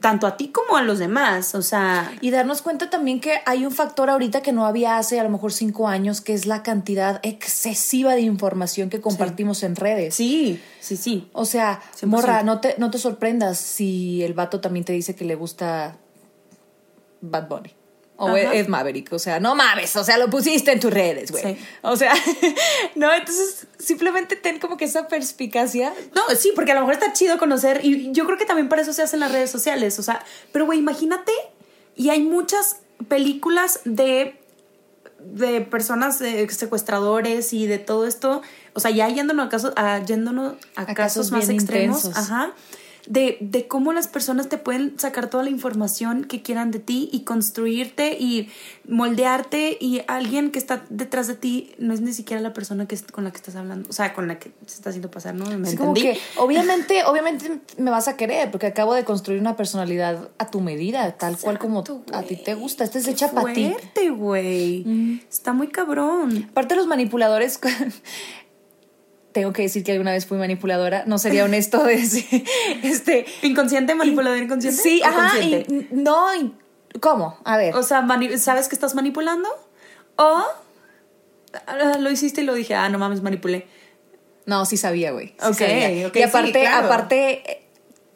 [0.00, 3.64] tanto a ti como a los demás, o sea, Y darnos cuenta también que hay
[3.64, 6.62] un factor ahorita que no había hace a lo mejor cinco años, que es la
[6.62, 10.14] cantidad excesiva de información que compartimos en redes.
[10.14, 11.28] sí, sí, sí.
[11.32, 12.06] O sea, 100%.
[12.06, 15.96] morra, no te, no te sorprendas si el vato también te dice que le gusta
[17.20, 17.85] Bad Bunny.
[18.18, 18.54] O Ajá.
[18.54, 21.44] Ed Maverick, o sea, no mames, o sea, lo pusiste en tus redes, güey.
[21.54, 21.58] Sí.
[21.82, 22.14] O sea,
[22.94, 25.92] no, entonces simplemente ten como que esa perspicacia.
[26.14, 28.82] No, sí, porque a lo mejor está chido conocer y yo creo que también para
[28.82, 31.32] eso se hacen las redes sociales, o sea, pero güey, imagínate,
[31.94, 34.40] y hay muchas películas de
[35.18, 36.18] de personas
[36.50, 38.42] secuestradores y de todo esto,
[38.74, 42.16] o sea, ya yéndonos a casos, a, yéndonos a, A casos, casos más extremos, intensos.
[42.30, 42.52] ajá,
[43.06, 47.08] de, de cómo las personas te pueden sacar toda la información que quieran de ti
[47.12, 48.48] y construirte y
[48.88, 52.94] moldearte y alguien que está detrás de ti no es ni siquiera la persona que
[52.94, 55.34] es- con la que estás hablando, o sea, con la que se está haciendo pasar,
[55.34, 55.44] ¿no?
[55.46, 56.02] ¿Me como entendí?
[56.02, 60.60] que, obviamente, obviamente me vas a querer, porque acabo de construir una personalidad a tu
[60.60, 62.84] medida, tal cual como a ti te gusta.
[62.84, 63.74] Esta es hecha para ti.
[64.08, 65.20] güey.
[65.30, 66.46] Está muy cabrón.
[66.50, 67.58] Aparte de los manipuladores,
[69.36, 71.04] tengo que decir que alguna vez fui manipuladora.
[71.06, 72.24] No sería honesto decir,
[72.82, 74.80] este, ¿Inconsciente, manipulador inconsciente?
[74.82, 76.54] sí, ¿O ajá, y- no, y-
[77.00, 77.38] ¿cómo?
[77.44, 77.74] A ver.
[77.74, 78.02] O sea,
[78.38, 79.46] ¿sabes que estás manipulando?
[80.16, 80.42] O
[81.66, 83.66] ah, lo hiciste y lo dije, ah, no mames, manipulé.
[84.46, 85.28] No, sí sabía, güey.
[85.28, 86.06] sí Ok, sabía.
[86.08, 86.86] ok, y aparte, sí, claro.
[86.86, 87.66] aparte, eh,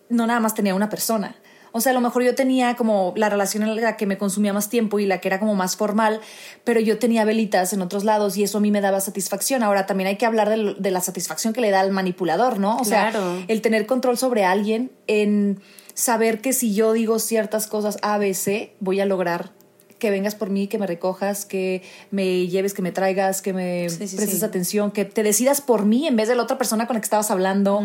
[0.09, 1.37] no nada más tenía una persona.
[1.73, 4.53] O sea, a lo mejor yo tenía como la relación en la que me consumía
[4.53, 6.21] más tiempo y la que era como más formal,
[6.65, 9.63] pero yo tenía velitas en otros lados y eso a mí me daba satisfacción.
[9.63, 12.77] Ahora también hay que hablar de, la satisfacción que le da al manipulador, ¿no?
[12.79, 13.21] O Claro.
[13.21, 15.61] sea, el tener control sobre alguien, en
[15.95, 19.51] saber que si yo digo ciertas cosas A, B, C, voy a lograr
[19.99, 23.91] que vengas por mí, que me recojas, que me lleves, que me traigas, que me
[23.91, 24.45] Sí, sí, prestes sí.
[24.47, 27.05] atención, que te decidas por mí en vez de la otra persona con la que
[27.05, 27.83] estabas hablando,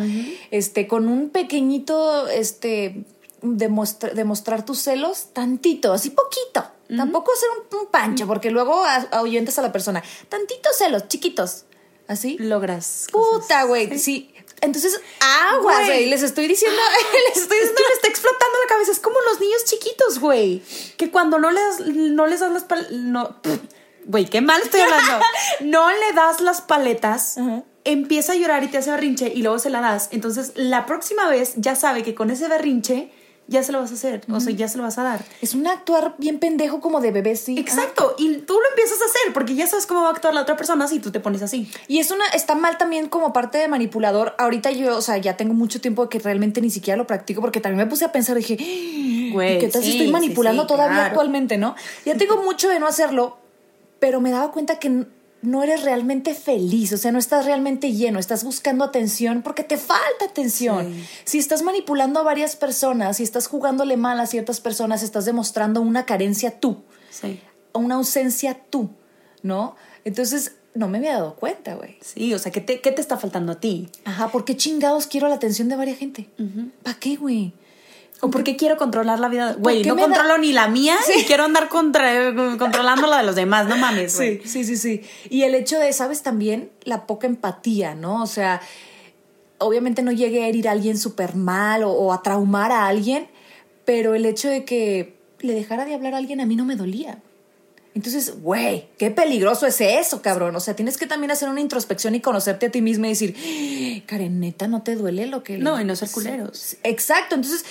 [0.49, 3.03] este, con un pequeñito, este,
[3.45, 6.65] demostra- demostrar tus celos, tantito, así poquito.
[6.95, 10.03] Tampoco hacer un, un pancho, porque luego ahuyentas a la persona.
[10.29, 11.65] Tantitos celos, chiquitos.
[12.07, 12.37] Así.
[12.39, 13.07] Logras.
[13.11, 13.97] Puta, güey.
[13.97, 14.31] Sí.
[14.61, 16.05] Entonces, aguas, Güey.
[16.07, 16.79] Les estoy diciendo,
[17.29, 18.91] les estoy Esto me está explotando la cabeza.
[18.91, 20.61] Es como los niños chiquitos, güey.
[20.97, 22.91] Que cuando no les, no les das las paletas.
[22.91, 23.35] No.
[24.05, 25.19] Güey, qué mal estoy hablando.
[25.61, 27.37] No le das las paletas.
[27.83, 30.09] Empieza a llorar y te hace berrinche y luego se la das.
[30.11, 33.11] Entonces, la próxima vez ya sabe que con ese berrinche
[33.47, 34.21] ya se lo vas a hacer.
[34.31, 35.23] O sea, ya se lo vas a dar.
[35.41, 37.57] Es un actuar bien pendejo como de bebé, sí.
[37.57, 38.15] Exacto.
[38.17, 40.57] Y tú lo empiezas a hacer porque ya sabes cómo va a actuar la otra
[40.57, 41.71] persona si tú te pones así.
[41.87, 44.35] Y es una, está mal también como parte de manipulador.
[44.37, 47.61] Ahorita yo, o sea, ya tengo mucho tiempo que realmente ni siquiera lo practico porque
[47.61, 48.57] también me puse a pensar, dije,
[49.31, 51.09] Güey, ¿qué tal si sí, estoy manipulando sí, todavía claro.
[51.09, 51.75] actualmente, no?
[52.05, 53.37] Ya tengo mucho de no hacerlo,
[53.99, 55.05] pero me daba cuenta que
[55.45, 59.77] no eres realmente feliz, o sea, no estás realmente lleno, estás buscando atención porque te
[59.77, 60.93] falta atención.
[60.93, 61.05] Sí.
[61.25, 65.81] Si estás manipulando a varias personas, si estás jugándole mal a ciertas personas, estás demostrando
[65.81, 67.39] una carencia tú Sí.
[67.73, 68.89] una ausencia tú,
[69.41, 69.75] ¿no?
[70.03, 71.97] Entonces, no me había dado cuenta, güey.
[72.01, 73.89] Sí, o sea, ¿qué te, qué te está faltando a ti?
[74.03, 76.29] Ajá, ¿por qué chingados quiero la atención de varias gente?
[76.83, 77.53] ¿Para qué, güey?
[78.21, 79.55] ¿O por qué quiero controlar la vida?
[79.59, 83.77] Güey, no controlo ni la mía y quiero andar controlando la de los demás, no
[83.77, 84.41] mames, güey.
[84.43, 85.01] Sí, sí, sí, sí.
[85.29, 86.23] Y el hecho de, ¿sabes?
[86.23, 88.23] También la poca empatía, ¿no?
[88.23, 88.61] O sea,
[89.57, 93.27] obviamente no llegué a herir a alguien súper mal o, a traumar a alguien,
[93.83, 96.75] pero el hecho de que le dejara de hablar a alguien a mí no me
[96.75, 97.19] dolía.
[97.93, 100.53] Entonces, güey, qué peligroso es eso, cabrón.
[100.57, 103.35] O sea, tienes que también hacer una introspección y conocerte a ti misma y decir,
[103.37, 105.57] ¡Ah, Karen, neta, no te duele lo que...
[105.57, 106.75] No, y no ser culeros.
[106.83, 107.35] Exacto.
[107.35, 107.63] Entonces,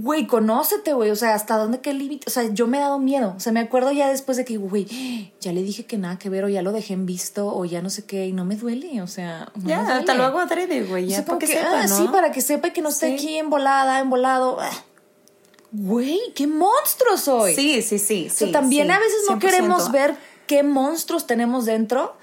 [0.00, 1.10] güey, conócete, güey.
[1.10, 2.24] O sea, hasta dónde qué límite.
[2.26, 3.34] O sea, yo me he dado miedo.
[3.36, 6.30] O sea, me acuerdo ya después de que, güey, ya le dije que nada que
[6.30, 8.56] ver, o ya lo dejé en visto, o ya no sé qué, y no me
[8.56, 9.02] duele.
[9.02, 11.08] O sea, ya, hasta luego adrede, güey.
[11.08, 14.58] Ya, para que, sepa, ah, Sí, para que sepa que no esté aquí embolada, embolado.
[14.60, 14.84] Ah,
[15.72, 17.54] güey, qué monstruo soy.
[17.54, 18.28] Sí, sí, sí.
[18.30, 22.16] O sea, también a veces no queremos ver qué monstruos tenemos dentro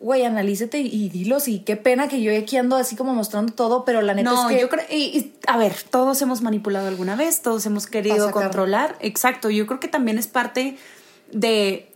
[0.00, 3.84] güey, analízate y dilos y qué pena que yo aquí ando así como mostrando todo,
[3.84, 4.60] pero la neta es que...
[4.60, 9.48] yo creo, y, a ver, todos hemos manipulado alguna vez, todos hemos querido controlar, exacto,
[9.48, 10.76] yo creo que también es parte
[11.32, 11.88] de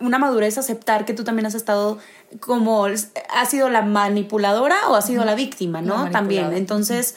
[0.00, 1.98] una madurez aceptar que tú también has estado
[2.40, 6.10] como, has sido la manipuladora o has sido la víctima, ¿no?
[6.10, 7.16] también, entonces,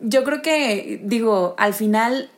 [0.00, 2.30] yo creo que, digo, al final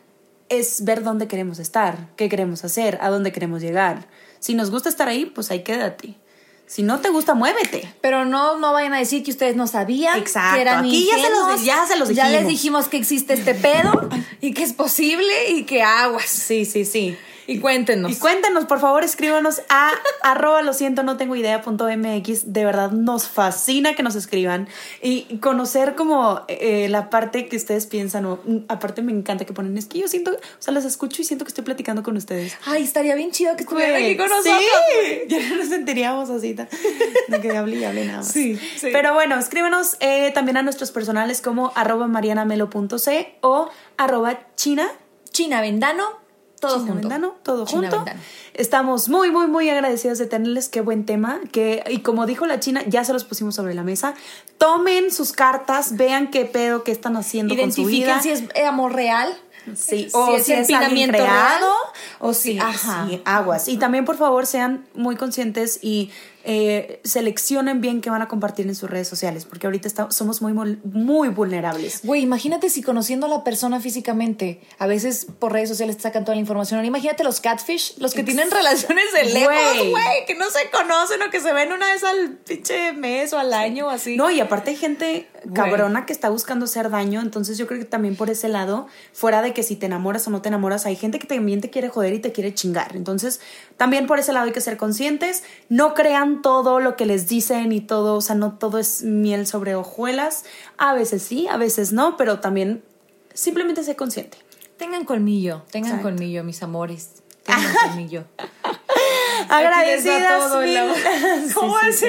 [0.49, 4.09] es ver dónde queremos estar, qué queremos hacer, a dónde queremos llegar.
[4.41, 6.17] Si nos gusta estar ahí, pues ahí quédate.
[6.71, 7.93] Si no te gusta, muévete.
[8.01, 10.17] Pero no, no vayan a decir que ustedes no sabían.
[10.17, 10.55] Exacto.
[10.55, 12.31] Que eran Aquí ya se, los, ya se los dijimos.
[12.31, 14.09] Ya les dijimos que existe este pedo
[14.41, 16.27] y que es posible y que aguas.
[16.27, 17.17] Sí, sí, sí.
[17.51, 18.13] Y cuéntenos.
[18.13, 19.91] Y cuéntenos, por favor, escríbanos a
[20.23, 22.53] arroba lo siento, no tengo idea punto mx.
[22.53, 24.69] De verdad nos fascina que nos escriban
[25.03, 28.25] y conocer como eh, la parte que ustedes piensan.
[28.27, 31.23] O, mm, aparte me encanta que ponen, es que yo siento, o sea, las escucho
[31.23, 32.57] y siento que estoy platicando con ustedes.
[32.67, 34.63] Ay, estaría bien chido que estuvieran aquí con nosotros.
[35.03, 38.29] Sí, ya nos sentiríamos así, de que hable y hable nada más.
[38.29, 38.91] Sí, sí.
[38.93, 44.89] Pero bueno, escríbanos eh, también a nuestros personales como arroba marianamelo.c o arroba china.
[45.33, 46.21] China Vendano
[46.61, 47.09] todo junto.
[47.43, 48.05] todo junto.
[48.55, 50.69] Estamos muy, muy, muy agradecidos de tenerles.
[50.69, 51.41] Qué buen tema.
[51.51, 54.15] Que, y como dijo la China, ya se los pusimos sobre la mesa.
[54.59, 58.21] Tomen sus cartas, vean qué pedo, qué están haciendo con su vida.
[58.21, 59.35] si es amor real.
[59.75, 61.63] Sí, o si, es, empinamiento real,
[62.19, 63.07] o si, ajá.
[63.27, 63.69] aguas.
[63.69, 66.11] Y también, por favor, sean muy conscientes y
[66.45, 70.53] eh, seleccionen bien qué van a compartir en sus redes sociales, porque ahorita somos muy,
[70.53, 72.01] muy vulnerables.
[72.05, 76.25] Güey, imagínate si conociendo a la persona físicamente, a veces por redes sociales te sacan
[76.25, 76.85] toda la información.
[76.85, 81.31] imagínate los catfish, los que tienen relaciones de lejos, güey, que no se conocen o
[81.31, 84.17] que se ven una vez al pinche mes o al año o así.
[84.17, 87.87] No, y aparte hay gente cabrona que está buscando hacer daño, entonces yo creo que
[87.87, 90.97] también por ese lado, fuera de que si te enamoras o no te enamoras, hay
[90.97, 92.97] gente que también te quiere joder y te quiere chingar.
[92.97, 93.41] Entonces,
[93.77, 97.73] también por ese lado hay que ser conscientes, no crean todo lo que les dicen
[97.73, 100.45] y todo, o sea, no todo es miel sobre hojuelas.
[100.79, 102.83] A veces sí, a veces no, pero también
[103.35, 104.39] simplemente sé consciente.
[104.77, 107.11] Tengan colmillo, tengan colmillo, mis amores.
[107.45, 108.25] Tengan colmillo.
[109.49, 110.79] Agradecidas todo mil.
[111.55, 112.05] ¿Cómo es?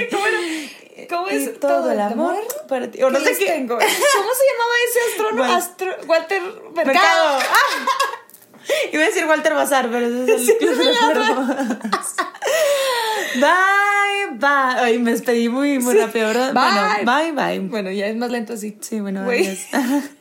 [1.10, 1.60] ¿Cómo, es?
[1.60, 2.36] todo, el amor,
[2.68, 3.02] para ti.
[3.04, 3.46] O no sé qué.
[3.46, 3.78] Tengo?
[3.78, 5.54] ¿Cómo se llamaba ese astrónomo?
[5.54, 5.96] Astro...
[6.08, 6.42] Walter
[6.76, 7.40] Mercado.
[8.92, 10.86] Iba a decir Walter Bazar, pero ese es el club de
[13.36, 13.91] Bye,
[14.40, 14.82] bye.
[14.84, 16.54] Ay, me despedí muy, muy rápido, ¿verdad?
[16.54, 17.06] Bye.
[17.06, 17.68] Bueno, bye, bye.
[17.68, 18.78] Bueno, ya es más lento así.
[18.82, 19.68] Sí, bueno, adiós.